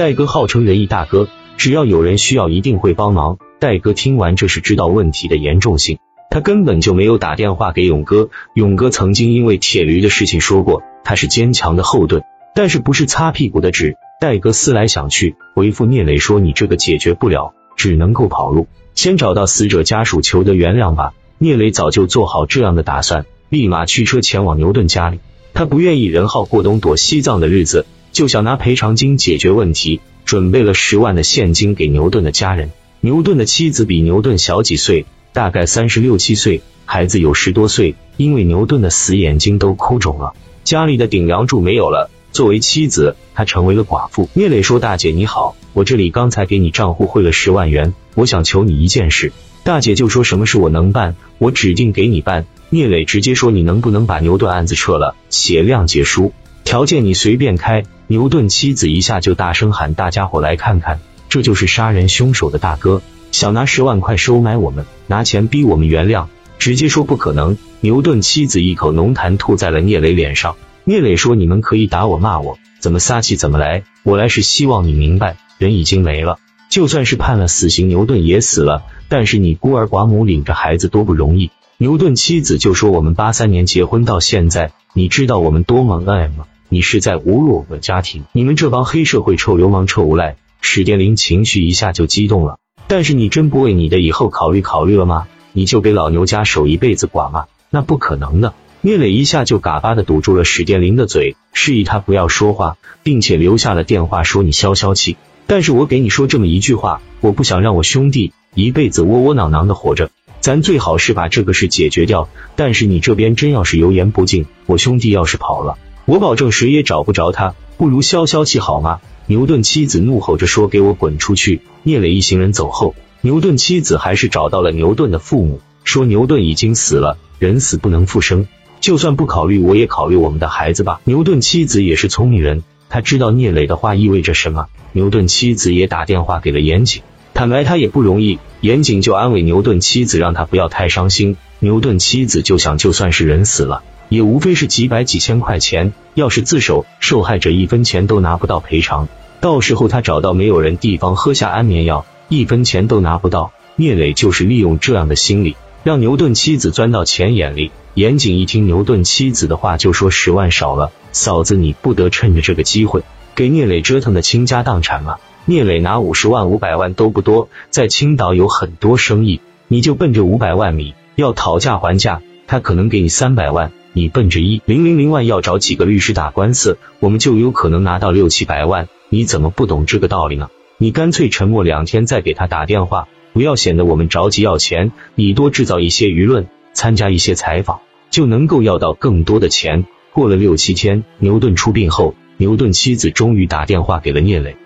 [0.00, 1.28] 戴哥号称仁义大哥，
[1.58, 3.36] 只要有人需要，一定会帮忙。
[3.58, 5.98] 戴哥听完，这是知道问题的严重性，
[6.30, 8.30] 他根本就没有打电话给勇哥。
[8.54, 12.22] 勇哥曾经因为铁驴的事情说过，他是坚强的后盾，
[12.54, 13.96] 但是不是擦屁股的纸。
[14.22, 25.18] 戴哥思来想去，回复聂磊说：“你这个解决不了，只能够跑路，先找到死者家属求得原谅吧。”聂磊早就做好这样的打算，立马驱车前往牛顿家里。
[25.52, 32.70] 他不愿意任浩过冬躲西藏的日子，就想拿赔偿金解决问题，准备了十万的现金给牛顿的家人。
[33.00, 37.94] 牛顿的妻子比牛顿小几岁，大概三十六七岁，孩子有十多岁。
[38.16, 42.10] 因为牛顿的死，眼睛都哭肿了，家里的顶梁柱没有了。
[42.32, 44.28] 作为妻子，她成为了寡妇。
[44.34, 49.32] 聂磊说：“大姐你好，我这里刚才给你账户汇了十万元，我想求你一件事。”
[49.64, 52.46] 大姐就说什么事我能办，我指定给你办。
[52.68, 56.32] 聂磊直接说：“你能不能把牛顿案子撤了，写谅解书？
[56.70, 66.26] 条件你随便开。”牛顿妻子一下就大声喊：“大家伙来看看！”这就是杀人凶手的大哥，想拿十万块收买我们，拿钱逼我们原谅，
[66.60, 67.58] 直接说不可能。
[67.80, 70.54] 牛顿妻子一口浓痰吐在了聂磊脸上。
[70.84, 78.84] 聂磊说：“你们可以打我骂我，怎么撒气怎么来，我来是希望你明白，人已经没了，就算是判了死刑，牛顿也死了。
[79.08, 86.46] 但是你孤儿寡母领着孩子多不容易。”牛顿妻子就说：“我们八三年结婚到现在，你知道我们多么恩爱吗？
[86.72, 95.26] 你是在侮辱我们家庭，你们这帮黑社会臭流氓臭无赖！”史殿林情绪一下就激动了，但是你真不为你的以后考虑考虑了吗？
[95.52, 97.46] 你就给老牛家守一辈子寡吗？
[97.70, 98.54] 那不可能的！
[98.82, 105.16] 聂磊一下就嘎巴的堵住了史殿林的嘴，示意他不要说话，并且留下了电话说：“你消消气。
[105.48, 112.28] 但是我给你说这么一句话，我不想让我兄弟一辈子窝窝囊囊的活着，咱最好是把这个事解决掉。
[112.54, 115.76] 但是你这边真要是油盐不进，我兄弟要是跑了，
[116.10, 117.54] 我保证谁也找不着他。
[117.78, 128.48] 不如消消气好吗？”牛顿妻子怒吼着说：“给我滚出去！”聂磊一行人走后，牛顿妻子还是找到了牛顿的父母，说：“牛顿已经死了，人死不能复生，
[128.80, 134.66] 就算不考虑，我也考虑我们的孩子吧。”牛顿妻子也是聪明人，他知道聂磊的话意味着什么。
[134.90, 137.02] 牛顿妻子也打电话给了严谨，
[137.34, 138.40] 坦白他也不容易。
[138.60, 141.36] 严谨就安慰牛顿妻子，让他不要太伤心。
[141.60, 143.84] 牛顿妻子就想，就算是人死了。
[144.10, 149.08] 也无非是几百几千块钱，要是自首，受害者一分钱都拿不到赔偿。
[149.40, 153.52] 到时候他找到没有人地方喝下安眠药，一分钱都拿不到。
[153.76, 157.70] 聂磊就是利用这样的心理，让牛顿妻子钻到钱眼里。
[157.94, 163.02] 严谨一听牛顿妻子的话，就说十万少了，嫂子你不得趁着这个机会
[163.34, 165.16] 给聂磊折腾的倾家荡产吗？
[165.46, 173.70] 聂磊拿五十万、五百万都不多，在青岛有很多生意，你就奔着五百万米要讨价还价，他可能给你三百万。
[173.92, 178.88] 你奔着一零零零万要找几个律师打官司，我们就有可能拿到六七百万。
[179.08, 180.48] 你怎么不懂这个道理呢？
[180.76, 184.90] 你干脆沉默两天再给他打电话，不要显得我们着急要钱。
[185.14, 189.84] 你多制造一些舆论，参加一些采访，就能够要到更多的钱。
[190.12, 194.56] 过了六七天，牛顿出殡后，牛顿妻子终于打电话给了聂磊。